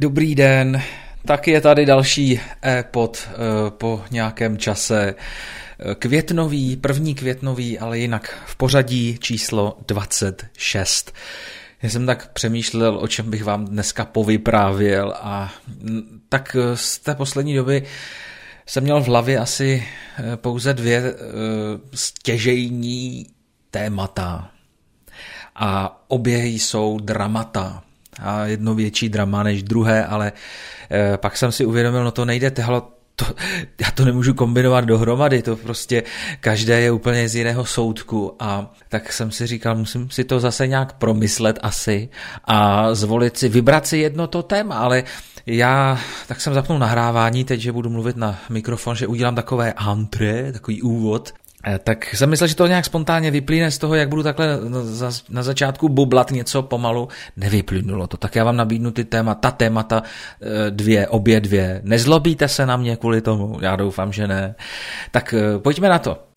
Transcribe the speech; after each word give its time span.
Dobrý 0.00 0.34
den, 0.34 0.82
tak 1.24 1.48
je 1.48 1.60
tady 1.60 1.86
další 1.86 2.40
e-pod 2.64 3.28
eh, 3.28 3.34
po 3.70 4.04
nějakém 4.10 4.58
čase. 4.58 5.14
Eh, 5.14 5.94
květnový, 5.94 6.76
první 6.76 7.14
květnový, 7.14 7.78
ale 7.78 7.98
jinak 7.98 8.42
v 8.46 8.56
pořadí 8.56 9.18
číslo 9.18 9.78
26. 9.86 11.14
Já 11.82 11.88
jsem 11.88 12.06
tak 12.06 12.32
přemýšlel, 12.32 12.98
o 12.98 13.08
čem 13.08 13.30
bych 13.30 13.44
vám 13.44 13.64
dneska 13.64 14.04
povyprávěl 14.04 15.14
a 15.16 15.52
tak 16.28 16.56
eh, 16.58 16.76
z 16.76 16.98
té 16.98 17.14
poslední 17.14 17.54
doby 17.54 17.82
jsem 18.66 18.84
měl 18.84 19.00
v 19.00 19.06
hlavě 19.06 19.38
asi 19.38 19.84
pouze 20.36 20.74
dvě 20.74 21.14
stěžejní 21.94 23.26
témata. 23.70 24.50
A 25.54 26.00
obě 26.08 26.46
jsou 26.46 26.98
dramata 27.00 27.82
a 28.22 28.46
jedno 28.46 28.74
větší 28.74 29.08
drama 29.08 29.42
než 29.42 29.62
druhé, 29.62 30.06
ale 30.06 30.32
eh, 30.90 31.16
pak 31.16 31.36
jsem 31.36 31.52
si 31.52 31.64
uvědomil, 31.64 32.04
no 32.04 32.10
to 32.10 32.24
nejde, 32.24 32.50
tohle, 32.50 32.82
to, 33.16 33.24
já 33.80 33.90
to 33.90 34.04
nemůžu 34.04 34.34
kombinovat 34.34 34.84
dohromady, 34.84 35.42
to 35.42 35.56
prostě 35.56 36.02
každé 36.40 36.80
je 36.80 36.90
úplně 36.90 37.28
z 37.28 37.34
jiného 37.34 37.64
soudku. 37.64 38.36
A 38.38 38.74
tak 38.88 39.12
jsem 39.12 39.30
si 39.30 39.46
říkal, 39.46 39.76
musím 39.76 40.10
si 40.10 40.24
to 40.24 40.40
zase 40.40 40.66
nějak 40.66 40.92
promyslet 40.92 41.58
asi 41.62 42.08
a 42.44 42.94
zvolit 42.94 43.36
si, 43.36 43.48
vybrat 43.48 43.86
si 43.86 43.98
jedno 43.98 44.26
to 44.26 44.42
téma, 44.42 44.74
ale 44.74 45.04
já 45.46 46.00
tak 46.26 46.40
jsem 46.40 46.54
zapnul 46.54 46.78
nahrávání 46.78 47.44
teď, 47.44 47.60
že 47.60 47.72
budu 47.72 47.90
mluvit 47.90 48.16
na 48.16 48.38
mikrofon, 48.48 48.96
že 48.96 49.06
udělám 49.06 49.34
takové 49.34 49.72
antré, 49.72 50.52
takový 50.52 50.82
úvod 50.82 51.32
tak 51.84 52.14
jsem 52.14 52.30
myslel, 52.30 52.48
že 52.48 52.56
to 52.56 52.66
nějak 52.66 52.84
spontánně 52.84 53.30
vyplyne 53.30 53.70
z 53.70 53.78
toho, 53.78 53.94
jak 53.94 54.08
budu 54.08 54.22
takhle 54.22 54.58
na 55.30 55.42
začátku 55.42 55.88
bublat 55.88 56.30
něco 56.30 56.62
pomalu. 56.62 57.08
Nevyplynulo 57.36 58.06
to, 58.06 58.16
tak 58.16 58.36
já 58.36 58.44
vám 58.44 58.56
nabídnu 58.56 58.90
ty 58.90 59.04
témata, 59.04 59.40
ta 59.40 59.56
témata 59.56 60.02
eh, 60.42 60.70
dvě, 60.70 61.08
obě 61.08 61.40
dvě. 61.40 61.80
Nezlobíte 61.84 62.48
se 62.48 62.66
na 62.66 62.76
mě 62.76 62.96
kvůli 62.96 63.20
tomu? 63.20 63.58
Já 63.60 63.76
doufám, 63.76 64.12
že 64.12 64.28
ne. 64.28 64.54
Tak 65.10 65.34
eh, 65.34 65.58
pojďme 65.58 65.88
na 65.88 65.98
to. 65.98 66.27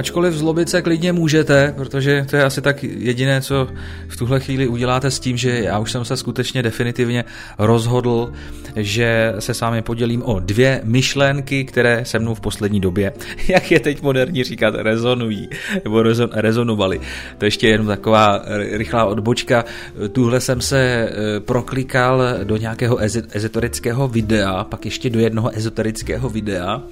Ačkoliv 0.00 0.34
zlobit 0.34 0.68
se 0.68 0.82
klidně 0.82 1.12
můžete, 1.12 1.74
protože 1.76 2.26
to 2.30 2.36
je 2.36 2.44
asi 2.44 2.60
tak 2.60 2.82
jediné, 2.82 3.40
co 3.40 3.68
v 4.08 4.16
tuhle 4.16 4.40
chvíli 4.40 4.68
uděláte 4.68 5.10
s 5.10 5.20
tím, 5.20 5.36
že 5.36 5.50
já 5.50 5.78
už 5.78 5.92
jsem 5.92 6.04
se 6.04 6.16
skutečně 6.16 6.62
definitivně 6.62 7.24
rozhodl, 7.58 8.32
že 8.76 9.32
se 9.38 9.54
s 9.54 9.60
vámi 9.60 9.82
podělím 9.82 10.22
o 10.22 10.40
dvě 10.40 10.80
myšlenky, 10.84 11.64
které 11.64 12.04
se 12.04 12.18
mnou 12.18 12.34
v 12.34 12.40
poslední 12.40 12.80
době, 12.80 13.12
jak 13.48 13.70
je 13.70 13.80
teď 13.80 14.02
moderní 14.02 14.44
říkat, 14.44 14.74
rezonují, 14.74 15.48
nebo 15.84 16.02
rezon, 16.02 16.30
rezonovaly. 16.32 17.00
To 17.38 17.44
ještě 17.44 17.68
jenom 17.68 17.86
taková 17.86 18.42
rychlá 18.70 19.04
odbočka. 19.04 19.64
Tuhle 20.12 20.40
jsem 20.40 20.60
se 20.60 20.78
eh, 20.78 21.40
proklikal 21.40 22.22
do 22.44 22.56
nějakého 22.56 22.98
ezoterického 23.32 24.08
videa, 24.08 24.64
pak 24.64 24.84
ještě 24.84 25.10
do 25.10 25.20
jednoho 25.20 25.56
ezoterického 25.56 26.30
videa 26.30 26.82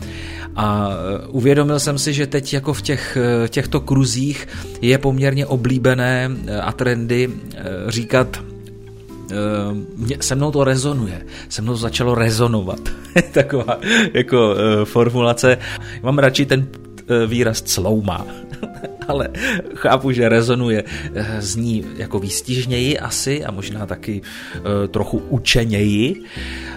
a 0.59 0.91
eh, 0.91 1.27
uvědomil 1.27 1.81
jsem 1.81 1.99
si, 1.99 2.13
že 2.13 2.27
teď 2.27 2.55
jako 2.55 2.73
v 2.73 2.83
těch, 2.83 3.19
eh, 3.21 3.49
těchto 3.49 3.81
kruzích 3.81 4.49
je 4.81 4.99
poměrně 4.99 5.47
oblíbené 5.47 6.31
eh, 6.47 6.61
a 6.61 6.73
trendy 6.73 7.31
říkat 7.89 8.43
se 10.21 10.35
mnou 10.35 10.51
to 10.51 10.65
rezonuje, 10.65 11.27
se 11.49 11.63
mnou 11.63 11.77
začalo 11.77 12.15
rezonovat. 12.15 12.81
Taková 13.33 13.81
jako 14.15 14.57
formulace. 14.85 15.59
Mám 16.03 16.19
radši 16.19 16.47
ten 16.47 16.67
výraz 17.27 17.63
clouma, 17.63 18.27
ale 19.09 19.29
chápu, 19.75 20.13
že 20.13 20.29
rezonuje 20.29 20.85
zní 21.39 21.85
jako 21.97 22.19
výstižněji 22.19 22.99
asi 22.99 23.45
a 23.45 23.51
možná 23.51 23.87
taky 23.87 24.23
trochu 24.91 25.19
učeněji, 25.29 26.23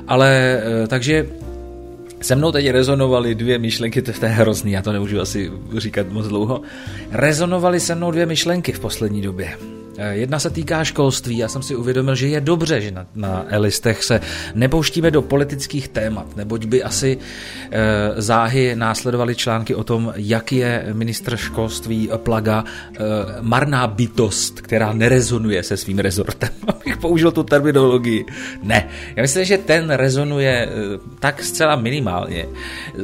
ale 0.07 0.61
takže 0.87 1.25
se 2.21 2.35
mnou 2.35 2.51
teď 2.51 2.69
rezonovaly 2.69 3.35
dvě 3.35 3.57
myšlenky, 3.57 4.01
to 4.01 4.11
je 4.25 4.31
hrozný, 4.31 4.71
já 4.71 4.81
to 4.81 4.91
nemůžu 4.91 5.21
asi 5.21 5.51
říkat 5.77 6.09
moc 6.09 6.27
dlouho. 6.27 6.61
Rezonovaly 7.11 7.79
se 7.79 7.95
mnou 7.95 8.11
dvě 8.11 8.25
myšlenky 8.25 8.71
v 8.71 8.79
poslední 8.79 9.21
době. 9.21 9.80
Eh, 9.97 10.15
jedna 10.15 10.39
se 10.39 10.49
týká 10.49 10.83
školství. 10.83 11.37
Já 11.37 11.47
jsem 11.47 11.61
si 11.61 11.75
uvědomil, 11.75 12.15
že 12.15 12.27
je 12.27 12.41
dobře, 12.41 12.81
že 12.81 12.91
na, 12.91 13.05
na 13.15 13.45
elistech 13.49 14.03
se 14.03 14.21
nepouštíme 14.55 15.11
do 15.11 15.21
politických 15.21 15.87
témat, 15.87 16.35
neboť 16.35 16.65
by 16.65 16.83
asi 16.83 17.17
e, 17.71 18.21
záhy 18.21 18.75
následovaly 18.75 19.35
články 19.35 19.75
o 19.75 19.83
tom, 19.83 20.13
jak 20.15 20.51
je 20.51 20.85
ministr 20.93 21.37
školství 21.37 22.09
Plaga 22.17 22.63
e, 22.63 22.97
marná 23.41 23.87
bytost, 23.87 24.61
která 24.61 24.93
nerezonuje 24.93 25.63
se 25.63 25.77
svým 25.77 25.99
rezortem. 25.99 26.49
Abych 26.67 26.97
použil 26.97 27.31
tu 27.31 27.43
terminologii. 27.43 28.25
Ne. 28.63 28.89
Já 29.15 29.21
myslím, 29.21 29.45
že 29.45 29.57
ten 29.57 29.89
rezonuje 29.89 30.51
e, 30.51 30.69
tak 31.19 31.43
zcela 31.43 31.75
minimálně 31.75 32.45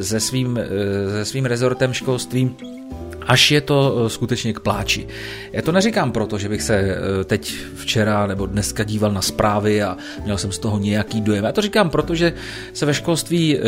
se 0.01 0.19
svým, 0.19 0.57
e, 0.57 0.67
se 1.11 1.25
svým 1.25 1.45
rezortem 1.45 1.93
školství, 1.93 2.55
až 3.27 3.51
je 3.51 3.61
to 3.61 4.03
eh, 4.05 4.09
skutečně 4.09 4.53
k 4.53 4.59
pláči. 4.59 5.07
Já 5.53 5.61
to 5.61 5.71
neříkám 5.71 6.11
proto, 6.11 6.37
že 6.37 6.49
bych 6.49 6.61
se 6.61 6.75
eh, 6.75 7.23
teď 7.23 7.55
včera 7.75 8.27
nebo 8.27 8.45
dneska 8.45 8.83
díval 8.83 9.11
na 9.11 9.21
zprávy 9.21 9.83
a 9.83 9.97
měl 10.23 10.37
jsem 10.37 10.51
z 10.51 10.59
toho 10.59 10.79
nějaký 10.79 11.21
dojem. 11.21 11.45
Já 11.45 11.51
to 11.51 11.61
říkám 11.61 11.89
proto, 11.89 12.15
že 12.15 12.33
se 12.73 12.85
ve 12.85 12.93
školství 12.93 13.57
eh, 13.57 13.61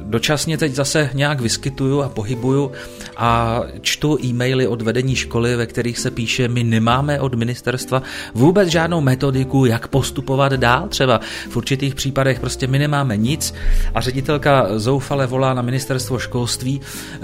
dočasně 0.00 0.58
teď 0.58 0.74
zase 0.74 1.10
nějak 1.14 1.40
vyskytuju 1.40 2.02
a 2.02 2.08
pohybuju 2.08 2.72
a 3.16 3.62
čtu 3.80 4.18
e-maily 4.24 4.66
od 4.66 4.82
vedení 4.82 5.16
školy, 5.16 5.56
ve 5.56 5.66
kterých 5.66 5.98
se 5.98 6.10
píše, 6.10 6.48
my 6.48 6.64
nemáme 6.64 7.20
od 7.20 7.34
ministerstva 7.34 8.02
vůbec 8.34 8.68
žádnou 8.68 9.00
metodiku, 9.00 9.64
jak 9.64 9.88
postupovat 9.88 10.52
dál. 10.52 10.88
Třeba 10.88 11.20
v 11.50 11.56
určitých 11.56 11.94
případech 11.94 12.40
prostě 12.40 12.66
my 12.66 12.78
nemáme 12.78 13.16
nic 13.16 13.54
a 13.94 14.00
ředitelka 14.00 14.78
zoufale 14.78 15.26
volá 15.26 15.54
na 15.54 15.62
ministerstvo 15.62 16.18
školství, 16.18 16.80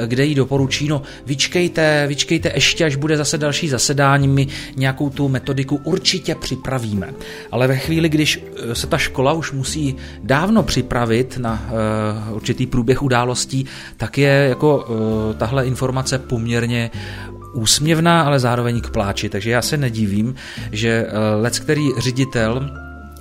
kde 0.06 0.24
jí 0.24 0.34
doporučí, 0.34 0.88
no 0.88 1.02
vyčkejte, 1.26 1.73
vyčkejte, 1.74 2.06
vyčkejte 2.06 2.52
ještě, 2.54 2.84
až 2.84 2.96
bude 2.96 3.16
zase 3.16 3.38
další 3.38 3.68
zasedání, 3.68 4.28
my 4.28 4.46
nějakou 4.76 5.10
tu 5.10 5.28
metodiku 5.28 5.80
určitě 5.84 6.34
připravíme. 6.34 7.14
Ale 7.50 7.66
ve 7.66 7.76
chvíli, 7.76 8.08
když 8.08 8.40
eh, 8.56 8.74
se 8.74 8.86
ta 8.86 8.98
škola 8.98 9.32
už 9.32 9.52
musí 9.52 9.96
dávno 10.22 10.62
připravit 10.62 11.38
na 11.38 11.62
uh, 12.30 12.36
určitý 12.36 12.66
průběh 12.66 13.02
událostí, 13.02 13.66
tak 13.96 14.18
je 14.18 14.46
jako 14.48 14.76
uh, 14.76 15.34
tahle 15.34 15.66
informace 15.66 16.18
poměrně 16.18 16.90
úsměvná, 17.54 18.22
ale 18.22 18.40
zároveň 18.40 18.80
k 18.80 18.90
pláči. 18.90 19.28
Takže 19.28 19.50
já 19.50 19.62
se 19.62 19.76
nedivím, 19.76 20.34
že 20.72 21.06
uh, 21.06 21.42
lec 21.42 21.58
který 21.58 21.88
ředitel 21.98 22.70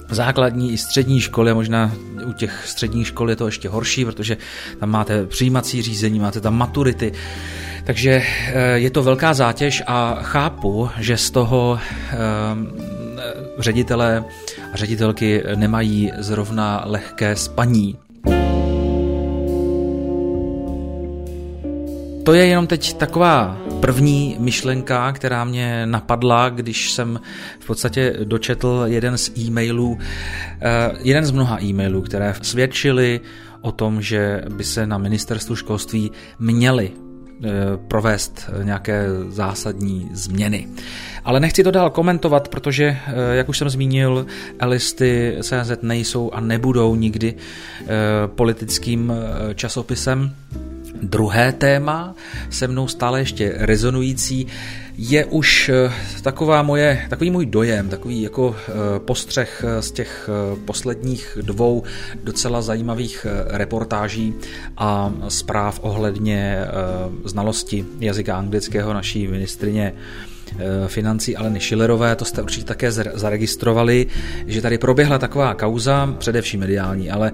základní 0.10 0.74
i 0.74 0.78
střední 0.78 1.22
školy, 1.22 1.52
a 1.52 1.54
možná 1.54 1.92
u 2.26 2.34
těch 2.34 2.64
středních 2.66 3.08
škol 3.08 3.30
je 3.30 3.36
to 3.36 3.46
ještě 3.46 3.70
horší, 3.70 4.06
protože 4.06 4.38
tam 4.80 4.90
máte 4.90 5.26
přijímací 5.26 5.82
řízení, 5.82 6.20
máte 6.20 6.42
tam 6.42 6.58
maturity, 6.58 7.12
takže 7.84 8.22
eh, 8.22 8.80
je 8.80 8.90
to 8.90 9.04
velká 9.04 9.34
zátěž 9.34 9.84
a 9.88 10.20
chápu, 10.22 10.90
že 11.00 11.18
z 11.18 11.32
toho 11.32 11.80
eh, 11.80 12.18
ředitelé 13.60 14.24
a 14.74 14.78
ředitelky 14.78 15.44
nemají 15.56 16.12
zrovna 16.18 16.84
lehké 16.86 17.36
spaní. 17.36 17.98
To 22.24 22.34
je 22.34 22.46
jenom 22.46 22.68
teď 22.68 22.94
taková 22.94 23.58
první 23.80 24.36
myšlenka, 24.40 25.12
která 25.12 25.44
mě 25.44 25.86
napadla, 25.86 26.50
když 26.50 26.92
jsem 26.92 27.20
v 27.60 27.66
podstatě 27.66 28.16
dočetl 28.24 28.84
jeden 28.86 29.18
z 29.18 29.38
e-mailů, 29.38 29.98
eh, 30.62 30.92
jeden 31.00 31.26
z 31.26 31.32
mnoha 31.32 31.64
e-mailů, 31.64 32.02
které 32.02 32.34
svědčily 32.42 33.22
o 33.62 33.72
tom, 33.72 34.02
že 34.02 34.42
by 34.56 34.64
se 34.64 34.88
na 34.88 34.98
ministerstvu 34.98 35.56
školství 35.56 36.12
měly 36.40 36.92
provést 37.88 38.50
nějaké 38.64 39.06
zásadní 39.30 40.10
změny. 40.14 40.68
Ale 41.26 41.40
nechci 41.40 41.64
to 41.64 41.72
dál 41.72 41.90
komentovat, 41.90 42.48
protože, 42.48 42.86
eh, 42.86 43.36
jak 43.36 43.50
už 43.50 43.58
jsem 43.58 43.70
zmínil, 43.70 44.26
Elisty 44.60 45.38
CZ 45.42 45.82
nejsou 45.82 46.32
a 46.32 46.40
nebudou 46.40 46.96
nikdy 46.96 47.36
eh, 47.36 47.88
politickým 48.28 49.14
časopisem. 49.56 50.36
Druhé 51.02 51.52
téma, 51.52 52.16
se 52.50 52.68
mnou 52.68 52.88
stále 52.88 53.20
ještě 53.20 53.54
rezonující, 53.58 54.48
je 54.98 55.26
už 55.26 55.70
eh, 55.70 55.92
taková 56.22 56.64
moje, 56.64 57.06
takový 57.10 57.32
můj 57.32 57.46
dojem, 57.46 57.90
takový 57.90 58.22
jako 58.22 58.56
eh, 58.56 58.72
postřeh 59.00 59.66
z 59.80 59.92
těch 59.92 60.30
eh, 60.30 60.60
posledních 60.66 61.38
dvou 61.42 61.84
docela 62.24 62.62
zajímavých 62.62 63.28
reportáží 63.48 64.34
a 64.78 65.14
zpráv 65.28 65.80
ohledně 65.84 66.66
znalosti 67.26 67.86
jazyka 68.00 68.38
anglického 68.38 68.94
naší 68.94 69.28
ministrině 69.28 69.94
financí 70.88 71.36
Aleny 71.36 71.60
Schillerové, 71.60 72.16
to 72.16 72.26
jste 72.26 72.42
určitě 72.42 72.66
také 72.66 72.92
zaregistrovali, 72.92 74.08
že 74.48 74.62
tady 74.62 74.78
proběhla 74.78 75.18
taková 75.18 75.54
kauza, 75.54 76.16
především 76.18 76.60
mediální, 76.60 77.12
ale 77.12 77.32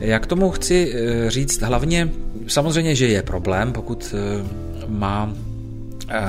jak 0.00 0.26
tomu 0.26 0.50
chci 0.50 0.94
říct, 1.28 1.62
hlavně 1.62 2.10
samozřejmě, 2.46 2.94
že 2.94 3.06
je 3.06 3.22
problém, 3.22 3.72
pokud 3.72 4.14
má 4.88 5.34
Eh, 5.34 5.53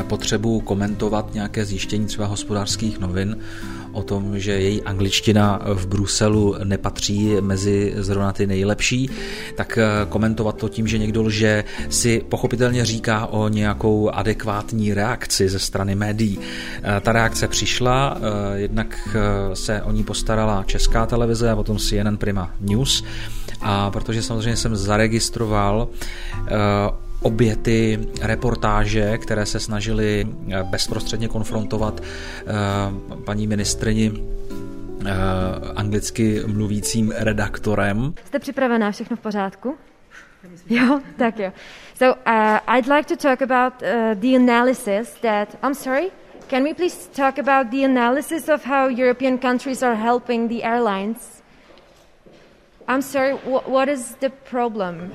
potřebu 0.08 0.60
komentovat 0.60 1.34
nějaké 1.34 1.66
zjištění 1.66 2.06
třeba 2.06 2.28
hospodářských 2.28 3.00
novin 3.00 3.38
o 3.96 4.04
tom, 4.04 4.40
že 4.40 4.52
její 4.52 4.82
angličtina 4.82 5.62
v 5.74 5.88
Bruselu 5.88 6.56
nepatří 6.64 7.36
mezi 7.42 7.94
zrovna 7.98 8.32
ty 8.32 8.48
nejlepší, 8.48 9.10
tak 9.56 9.78
eh, 9.78 10.06
komentovat 10.10 10.58
to 10.58 10.70
tím, 10.70 10.88
že 10.88 10.98
někdo 10.98 11.24
lže, 11.24 11.64
si 11.90 12.26
pochopitelně 12.30 12.86
říká 12.86 13.26
o 13.26 13.48
nějakou 13.48 14.10
adekvátní 14.10 14.94
reakci 14.94 15.50
ze 15.50 15.60
strany 15.60 15.96
médií. 15.96 16.40
Eh, 16.40 17.02
ta 17.02 17.12
reakce 17.12 17.48
přišla, 17.48 18.18
jednak 18.56 19.18
se 19.54 19.82
o 19.82 19.92
ní 19.92 20.04
postarala 20.04 20.64
česká 20.64 21.06
televize 21.06 21.52
a 21.52 21.56
potom 21.56 21.78
CNN 21.78 22.18
Prima 22.18 22.52
News 22.62 23.04
a 23.62 23.92
protože 23.92 24.22
samozřejmě 24.22 24.58
jsem 24.58 24.76
zaregistroval 24.76 25.88
obě 27.26 27.56
ty 27.56 28.00
reportáže, 28.22 29.18
které 29.18 29.46
se 29.46 29.60
snažily 29.60 30.28
eh, 30.52 30.64
bezprostředně 30.64 31.28
konfrontovat 31.28 32.02
eh, 32.04 32.44
paní 33.26 33.48
ministrini 33.48 34.14
eh, 35.06 35.12
anglicky 35.76 36.44
mluvícím 36.48 37.14
redaktorem. 37.18 38.14
Jste 38.26 38.40
připravená, 38.40 38.92
všechno 38.92 39.18
v 39.18 39.20
pořádku? 39.20 39.78
Jo, 40.70 41.02
tak 41.18 41.40
jo. 41.40 41.52
So 41.96 42.20
uh, 42.28 42.76
I'd 42.76 42.88
like 42.88 43.16
to 43.16 43.16
talk 43.16 43.42
about 43.42 43.74
uh, 43.82 43.88
the 44.14 44.36
analysis 44.36 45.14
that, 45.22 45.58
I'm 45.64 45.74
sorry, 45.74 46.12
can 46.50 46.64
we 46.64 46.74
please 46.74 47.10
talk 47.16 47.40
about 47.40 47.72
the 47.72 47.86
analysis 47.86 48.50
of 48.50 48.66
how 48.66 48.90
European 48.90 49.38
countries 49.38 49.84
are 49.84 49.96
helping 49.96 50.50
the 50.50 50.64
airlines 50.64 51.36
I'm 52.88 53.02
sorry, 53.02 53.38
what 53.68 53.90
is 53.90 54.16
the 54.16 54.30
problem? 54.50 55.12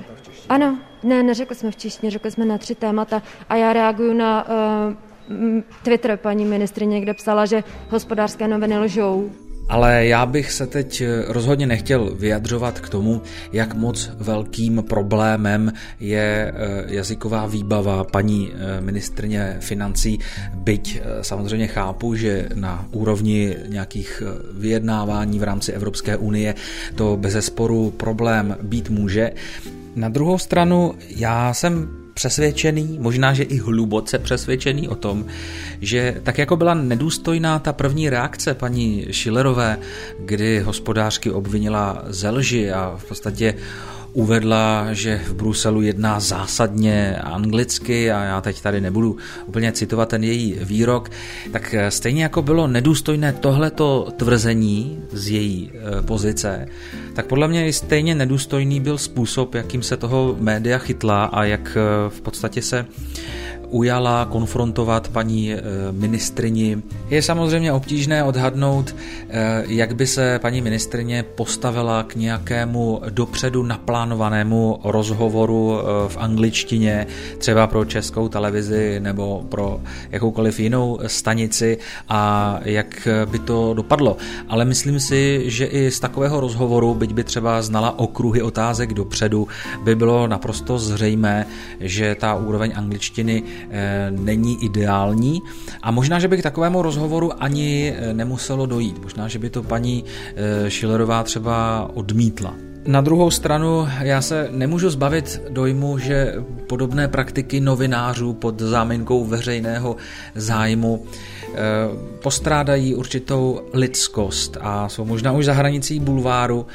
Ano, 0.49 0.77
ne, 1.03 1.23
neřekli 1.23 1.55
jsme 1.55 1.71
v 1.71 1.75
češtině, 1.75 2.11
řekli 2.11 2.31
jsme 2.31 2.45
na 2.45 2.57
tři 2.57 2.75
témata 2.75 3.21
a 3.49 3.55
já 3.55 3.73
reaguju 3.73 4.13
na 4.13 4.45
uh, 4.47 4.53
Twitter 5.83 6.17
paní 6.17 6.45
ministrině, 6.45 7.01
kde 7.01 7.13
psala, 7.13 7.45
že 7.45 7.63
hospodářské 7.89 8.47
noviny 8.47 8.79
lžou. 8.79 9.31
Ale 9.71 10.05
já 10.05 10.25
bych 10.25 10.51
se 10.51 10.67
teď 10.67 11.01
eh, 11.01 11.23
rozhodně 11.27 11.67
nechtěl 11.67 12.15
vyjadřovat 12.15 12.79
k 12.79 12.89
tomu, 12.89 13.21
jak 13.53 13.73
moc 13.73 14.11
velkým 14.17 14.83
problémem 14.89 15.73
je 15.99 16.53
eh, 16.55 16.83
jazyková 16.87 17.45
výbava 17.45 18.03
paní 18.03 18.51
eh, 18.51 18.81
ministrně 18.81 19.57
financí, 19.59 20.19
byť 20.53 21.01
samozřejmě 21.21 21.67
chápu, 21.67 22.15
že 22.15 22.49
na 22.53 22.85
úrovni 22.91 23.55
nějakých 23.67 24.23
vyjednávání 24.53 25.39
v 25.39 25.43
rámci 25.43 25.71
Evropské 25.71 26.17
unie 26.17 26.55
to 26.95 27.17
bez 27.17 27.45
sporu 27.45 27.91
problém 27.91 28.57
být 28.61 28.89
může. 28.89 29.31
Na 29.95 30.09
druhou 30.09 30.37
stranu, 30.37 30.95
já 31.15 31.53
jsem 31.53 32.00
přesvědčený, 32.21 32.97
možná, 32.99 33.33
že 33.33 33.43
i 33.43 33.57
hluboce 33.57 34.19
přesvědčený 34.19 34.87
o 34.87 34.95
tom, 34.95 35.25
že 35.81 36.21
tak 36.23 36.37
jako 36.37 36.55
byla 36.55 36.73
nedůstojná 36.73 37.59
ta 37.59 37.73
první 37.73 38.09
reakce 38.09 38.53
paní 38.53 39.07
Schillerové, 39.11 39.77
kdy 40.19 40.59
hospodářky 40.59 41.31
obvinila 41.31 42.03
ze 42.07 42.29
lži 42.29 42.71
a 42.71 42.93
v 42.97 43.05
podstatě 43.05 43.53
uvedla, 44.13 44.93
že 44.93 45.21
v 45.27 45.33
Bruselu 45.33 45.81
jedná 45.81 46.19
zásadně 46.19 47.15
anglicky 47.15 48.11
a 48.11 48.23
já 48.23 48.41
teď 48.41 48.61
tady 48.61 48.81
nebudu 48.81 49.17
úplně 49.45 49.71
citovat 49.71 50.09
ten 50.09 50.23
její 50.23 50.57
výrok, 50.61 51.09
tak 51.51 51.75
stejně 51.89 52.23
jako 52.23 52.41
bylo 52.41 52.67
nedůstojné 52.67 53.33
tohleto 53.33 54.07
tvrzení 54.17 54.99
z 55.11 55.29
její 55.29 55.71
e, 55.73 56.01
pozice, 56.01 56.67
tak 57.13 57.25
podle 57.25 57.47
mě 57.47 57.67
i 57.67 57.73
stejně 57.73 58.15
nedůstojný 58.15 58.79
byl 58.79 58.97
způsob, 58.97 59.55
jakým 59.55 59.83
se 59.83 59.97
toho 59.97 60.35
média 60.39 60.77
chytla 60.77 61.25
a 61.25 61.43
jak 61.43 61.77
e, 61.77 62.09
v 62.09 62.21
podstatě 62.21 62.61
se 62.61 62.85
ujala 63.71 64.25
konfrontovat 64.25 65.07
paní 65.07 65.53
eh, 65.53 65.59
ministrini. 65.91 66.81
Je 67.09 67.21
samozřejmě 67.21 67.73
obtížné 67.73 68.23
odhadnout, 68.23 68.95
eh, 69.29 69.63
jak 69.67 69.95
by 69.95 70.07
se 70.07 70.39
paní 70.39 70.61
ministrině 70.61 71.23
postavila 71.23 72.03
k 72.03 72.15
nějakému 72.15 73.01
dopředu 73.09 73.63
naplánovanému 73.63 74.79
rozhovoru 74.83 75.79
eh, 75.79 75.83
v 76.07 76.17
angličtině, 76.17 77.07
třeba 77.37 77.67
pro 77.67 77.85
českou 77.85 78.27
televizi 78.27 78.99
nebo 78.99 79.45
pro 79.49 79.81
jakoukoliv 80.11 80.59
jinou 80.59 80.99
stanici 81.07 81.77
a 82.09 82.59
jak 82.63 83.07
by 83.25 83.39
to 83.39 83.73
dopadlo. 83.73 84.17
Ale 84.49 84.65
myslím 84.65 84.99
si, 84.99 85.43
že 85.45 85.65
i 85.65 85.91
z 85.91 85.99
takového 85.99 86.39
rozhovoru, 86.39 86.95
byť 86.95 87.13
by 87.13 87.23
třeba 87.23 87.61
znala 87.61 87.99
okruhy 87.99 88.41
otázek 88.41 88.93
dopředu, 88.93 89.47
by 89.83 89.95
bylo 89.95 90.27
naprosto 90.27 90.79
zřejmé, 90.79 91.47
že 91.79 92.15
ta 92.15 92.35
úroveň 92.35 92.71
angličtiny 92.75 93.43
není 94.09 94.63
ideální 94.63 95.41
a 95.81 95.91
možná, 95.91 96.19
že 96.19 96.27
by 96.27 96.37
k 96.37 96.43
takovému 96.43 96.81
rozhovoru 96.81 97.43
ani 97.43 97.93
eh, 97.95 98.13
nemuselo 98.13 98.65
dojít. 98.65 99.03
Možná, 99.03 99.27
že 99.27 99.39
by 99.39 99.49
to 99.49 99.63
paní 99.63 100.03
eh, 100.35 100.69
Schillerová 100.69 101.23
třeba 101.23 101.89
odmítla. 101.93 102.55
Na 102.85 103.01
druhou 103.01 103.31
stranu 103.31 103.87
já 104.01 104.21
se 104.21 104.49
nemůžu 104.51 104.89
zbavit 104.89 105.41
dojmu, 105.49 105.97
že 105.97 106.35
podobné 106.67 107.07
praktiky 107.07 107.59
novinářů 107.59 108.33
pod 108.33 108.61
záminkou 108.61 109.25
veřejného 109.25 109.95
zájmu 110.35 111.05
Eh, 111.40 111.40
postrádají 112.21 112.95
určitou 112.95 113.61
lidskost 113.73 114.57
a 114.61 114.89
jsou 114.89 115.05
možná 115.05 115.31
už 115.31 115.45
za 115.45 115.53
hranicí 115.53 115.99
bulváru. 115.99 116.65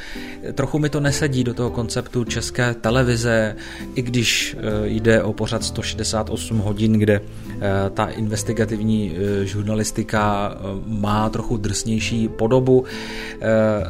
Trochu 0.55 0.79
mi 0.79 0.89
to 0.89 1.01
nesedí 1.01 1.45
do 1.45 1.55
toho 1.55 1.71
konceptu 1.71 2.25
české 2.25 2.75
televize, 2.75 3.57
i 3.95 4.03
když 4.03 4.57
eh, 4.59 4.89
jde 4.89 5.23
o 5.23 5.33
pořad 5.33 5.65
168 5.65 6.59
hodin, 6.59 6.93
kde 6.93 7.21
eh, 7.21 7.61
ta 7.95 8.07
investigativní 8.07 9.13
žurnalistika 9.43 10.57
má 10.87 11.29
trochu 11.29 11.57
drsnější 11.57 12.29
podobu. 12.29 12.85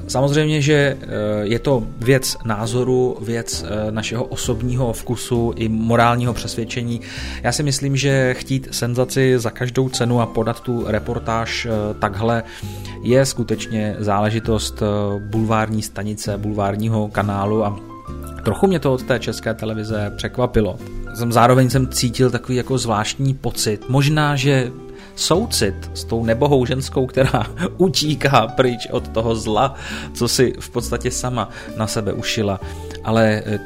Samozřejmě, 0.09 0.63
že 0.63 0.97
je 1.43 1.59
to 1.59 1.87
věc 1.99 2.37
názoru, 2.45 3.17
věc 3.21 3.65
našeho 3.91 4.25
osobního 4.25 4.93
vkusu 4.93 5.53
i 5.57 5.69
morálního 5.69 6.35
přesvědčení. 6.35 7.01
Já 7.43 7.53
si 7.53 7.63
myslím, 7.63 7.97
že 7.97 8.35
chtít 8.35 8.69
senzaci 8.71 9.39
za 9.39 9.51
každou 9.51 9.89
cenu 9.89 10.21
a 10.21 10.27
podat 10.27 10.61
tu 10.61 10.76
reportáž 10.87 11.67
eh, 11.67 11.95
takhle 11.95 12.43
je 13.03 13.27
skutečně 13.27 13.97
záležitost 13.99 14.83
eh, 14.83 14.87
bulvární 15.19 15.83
stanice, 15.83 16.39
bulvárního 16.39 17.09
kanálu 17.09 17.65
a 17.65 17.81
trochu 18.45 18.67
mě 18.67 18.79
to 18.79 18.93
od 18.93 19.03
té 19.03 19.19
české 19.19 19.55
televize 19.55 20.13
překvapilo. 20.17 20.79
Zároveň 21.29 21.71
jsem 21.71 21.89
cítil 21.89 22.31
takový 22.31 22.57
jako 22.57 22.79
zvláštní 22.79 23.35
pocit. 23.35 23.89
Možná, 23.89 24.37
že 24.37 24.73
soucit 25.15 25.91
s 25.95 26.05
tou 26.05 26.25
nebohou 26.25 26.67
ženskou, 26.67 27.07
která 27.07 27.47
utíká 27.77 28.47
pryč 28.47 28.89
od 28.91 29.09
toho 29.09 29.37
zla, 29.37 29.75
co 30.15 30.29
si 30.29 30.53
v 30.61 30.71
podstatě 30.71 31.11
sama 31.11 31.49
na 31.77 31.87
sebe 31.87 32.13
ušila. 32.13 32.61
Ale 33.05 33.43
eh, 33.47 33.59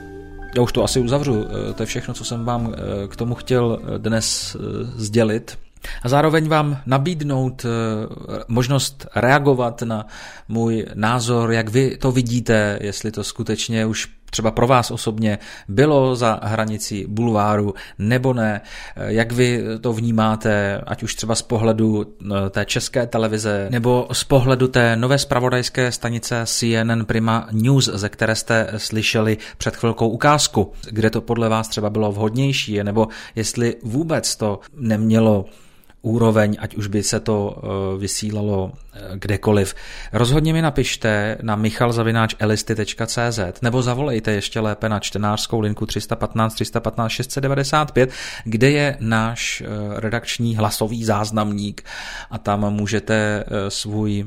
já 0.57 0.63
už 0.63 0.73
to 0.73 0.85
asi 0.85 1.01
uzavřu. 1.01 1.45
To 1.75 1.83
je 1.83 1.87
všechno, 1.87 2.15
co 2.15 2.25
jsem 2.25 2.45
vám 2.45 2.75
k 3.09 3.17
tomu 3.17 3.35
chtěl 3.35 3.79
dnes 3.99 4.57
sdělit. 4.97 5.59
A 6.03 6.09
zároveň 6.09 6.49
vám 6.49 6.79
nabídnout 6.87 7.65
eh, 7.65 7.69
možnost 8.49 9.07
reagovat 9.17 9.83
na 9.83 10.07
můj 10.49 10.87
názor, 10.95 11.53
jak 11.53 11.69
vy 11.69 11.97
to 11.97 12.13
vidíte, 12.13 12.79
jestli 12.83 13.11
to 13.11 13.25
skutečně 13.25 13.87
už 13.87 14.09
třeba 14.31 14.51
pro 14.51 14.67
vás 14.67 14.91
osobně 14.91 15.39
bylo 15.69 16.17
za 16.17 16.41
hranicí 16.43 17.05
bulváru 17.09 17.75
nebo 17.99 18.33
ne, 18.33 18.61
jak 18.97 19.33
vy 19.33 19.65
to 19.81 19.93
vnímáte, 19.93 20.81
ať 20.87 21.03
už 21.03 21.15
třeba 21.15 21.35
z 21.35 21.43
pohledu 21.43 22.07
eh, 22.23 22.51
té 22.51 22.65
české 22.65 23.07
televize 23.07 23.67
nebo 23.71 24.09
z 24.13 24.25
pohledu 24.25 24.69
té 24.69 24.97
nové 24.97 25.19
spravodajské 25.19 25.93
stanice 25.93 26.43
CNN 26.47 27.05
Prima 27.05 27.49
News, 27.53 27.85
ze 27.85 28.09
které 28.09 28.35
jste 28.35 28.69
slyšeli 28.77 29.39
před 29.59 29.77
chvilkou 29.77 30.09
ukázku, 30.09 30.73
kde 30.91 31.11
to 31.11 31.21
podle 31.21 31.49
vás 31.49 31.69
třeba 31.69 31.91
bylo 31.91 32.13
vhodnější, 32.13 32.85
nebo 32.85 33.09
jestli 33.35 33.77
vůbec 33.83 34.37
to 34.37 34.61
nemělo 34.77 35.45
úroveň, 36.03 36.57
ať 36.61 36.75
už 36.75 36.87
by 36.87 37.03
se 37.03 37.21
to 37.21 37.63
vysílalo 37.99 38.73
kdekoliv. 39.15 39.75
Rozhodně 40.13 40.53
mi 40.53 40.63
napište 40.63 41.39
na 41.43 41.57
michalzavináčelisty.cz 41.57 43.61
nebo 43.63 43.83
zavolejte 43.83 44.33
ještě 44.33 44.61
lépe 44.61 44.89
na 44.89 45.01
čtenářskou 45.01 45.61
linku 45.61 45.87
315 45.87 46.55
315 46.55 47.13
695, 47.13 48.11
kde 48.45 48.71
je 48.71 48.97
náš 49.01 49.63
redakční 49.97 50.57
hlasový 50.57 51.05
záznamník 51.05 51.83
a 52.31 52.39
tam 52.39 52.75
můžete 52.75 53.45
svůj 53.69 54.27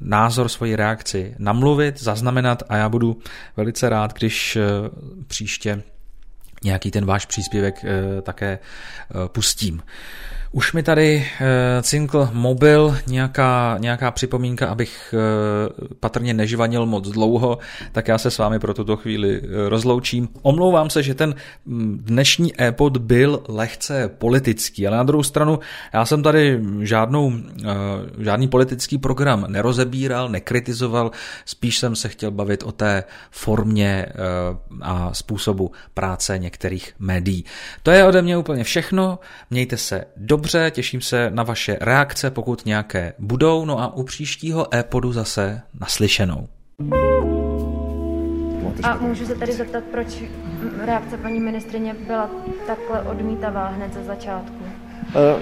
názor, 0.00 0.48
svoji 0.48 0.76
reakci 0.76 1.34
namluvit, 1.38 2.02
zaznamenat 2.02 2.62
a 2.68 2.76
já 2.76 2.88
budu 2.88 3.18
velice 3.56 3.88
rád, 3.88 4.12
když 4.12 4.58
příště 5.26 5.82
nějaký 6.64 6.90
ten 6.90 7.04
váš 7.04 7.26
příspěvek 7.26 7.84
eh, 7.84 8.22
také 8.22 8.58
eh, 8.58 9.28
pustím. 9.28 9.82
Už 10.56 10.72
mi 10.72 10.82
tady 10.82 11.26
uh, 11.40 11.46
cinkl 11.82 12.28
mobil, 12.32 12.96
nějaká, 13.06 13.76
nějaká 13.80 14.10
připomínka, 14.10 14.68
abych 14.68 15.14
uh, 15.14 15.88
patrně 16.00 16.34
nežvanil 16.34 16.86
moc 16.86 17.08
dlouho, 17.08 17.58
tak 17.92 18.08
já 18.08 18.18
se 18.18 18.30
s 18.30 18.38
vámi 18.38 18.58
pro 18.58 18.74
tuto 18.74 18.96
chvíli 18.96 19.40
uh, 19.40 19.48
rozloučím. 19.68 20.28
Omlouvám 20.42 20.90
se, 20.90 21.02
že 21.02 21.14
ten 21.14 21.34
mm, 21.64 21.98
dnešní 22.02 22.60
e-pod 22.60 22.96
byl 22.96 23.42
lehce 23.48 24.08
politický, 24.08 24.86
ale 24.86 24.96
na 24.96 25.02
druhou 25.02 25.22
stranu 25.22 25.58
já 25.94 26.04
jsem 26.04 26.22
tady 26.22 26.60
žádnou, 26.80 27.26
uh, 27.26 27.34
žádný 28.18 28.48
politický 28.48 28.98
program 28.98 29.44
nerozebíral, 29.48 30.28
nekritizoval, 30.28 31.10
spíš 31.44 31.78
jsem 31.78 31.96
se 31.96 32.08
chtěl 32.08 32.30
bavit 32.30 32.62
o 32.62 32.72
té 32.72 33.04
formě 33.30 34.06
uh, 34.08 34.78
a 34.82 35.14
způsobu 35.14 35.70
práce 35.94 36.38
některých 36.38 36.92
médií. 36.98 37.44
To 37.82 37.90
je 37.90 38.04
ode 38.04 38.22
mě 38.22 38.36
úplně 38.36 38.64
všechno, 38.64 39.18
mějte 39.50 39.76
se 39.76 40.04
dobře, 40.16 40.45
dobře, 40.46 40.70
těším 40.70 41.00
se 41.00 41.30
na 41.30 41.42
vaše 41.42 41.78
reakce, 41.80 42.30
pokud 42.30 42.66
nějaké 42.66 43.12
budou, 43.18 43.64
no 43.64 43.80
a 43.80 43.96
u 43.96 44.02
příštího 44.02 44.74
e-podu 44.74 45.12
zase 45.12 45.60
naslyšenou. 45.80 46.48
A 48.82 48.96
můžu 48.96 49.26
se 49.26 49.34
tady 49.34 49.52
zeptat, 49.52 49.84
proč 49.84 50.22
reakce 50.84 51.16
paní 51.16 51.40
ministrině 51.40 51.94
byla 52.06 52.30
takhle 52.66 53.02
odmítavá 53.02 53.68
hned 53.68 53.94
ze 53.94 54.04
začátku? 54.04 54.64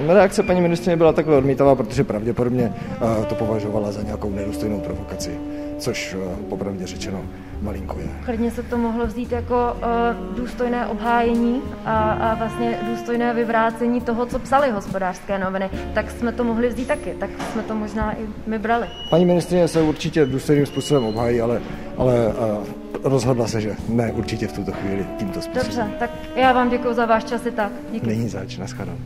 Eh, 0.09 0.15
reakce 0.15 0.43
paní 0.43 0.61
ministrině 0.61 0.97
byla 0.97 1.13
takhle 1.13 1.37
odmítavá, 1.37 1.75
protože 1.75 2.05
pravděpodobně 2.05 2.73
eh, 2.75 3.25
to 3.27 3.35
považovala 3.35 3.93
za 3.93 4.03
nějakou 4.03 4.31
nedůstojnou 4.31 4.81
provokaci, 4.81 5.41
což 5.79 6.17
eh, 6.21 6.37
popravdě 6.49 6.87
řečeno 6.87 7.25
malinko 7.63 7.99
je. 7.99 8.07
Klidně 8.25 8.51
se 8.51 8.63
to 8.63 8.79
mohlo 8.79 9.07
vzít 9.07 9.33
jako 9.33 9.77
uh, 9.77 10.37
důstojné 10.37 10.87
obhájení 10.87 11.63
a, 11.85 12.11
a 12.11 12.35
vlastně 12.35 12.79
důstojné 12.91 13.35
vyvrácení 13.35 14.01
toho, 14.01 14.27
co 14.27 14.39
psali 14.39 14.71
hospodářské 14.71 15.39
noviny. 15.39 15.71
Tak 15.95 16.11
jsme 16.11 16.33
to 16.33 16.45
mohli 16.45 16.69
vzít 16.69 16.89
taky, 16.89 17.15
tak 17.21 17.31
jsme 17.53 17.63
to 17.63 17.75
možná 17.75 18.13
i 18.13 18.27
my 18.47 18.59
brali. 18.59 18.87
Paní 19.11 19.25
ministrině 19.25 19.69
se 19.69 19.83
určitě 19.83 20.27
důstojným 20.27 20.67
způsobem 20.67 21.05
obhájí, 21.05 21.41
ale, 21.41 21.61
ale 21.97 22.29
uh, 22.29 22.67
rozhodla 23.03 23.47
se, 23.47 23.61
že 23.61 23.77
ne 23.89 24.13
určitě 24.13 24.47
v 24.47 24.53
tuto 24.53 24.73
chvíli 24.73 25.07
tímto 25.19 25.43
způsobem. 25.43 25.67
Dobře, 25.67 25.99
tak 25.99 26.11
já 26.37 26.53
vám 26.53 26.71
děkuji 26.71 26.95
za 26.95 27.07
váš 27.07 27.25
čas 27.25 27.47
i 27.47 27.51
tak. 27.51 27.73
Díky. 27.93 28.07
Není 28.07 28.29
zač, 28.29 28.59
nashledanou. 28.59 28.99